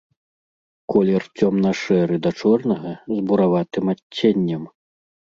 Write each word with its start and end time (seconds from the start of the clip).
Колер 0.93 1.23
цёмна-шэры 1.39 2.17
да 2.23 2.31
чорнага 2.39 2.91
з 3.17 3.19
бураватым 3.33 3.85
адценнем. 3.95 4.63